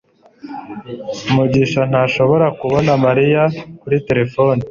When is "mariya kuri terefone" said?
3.05-4.59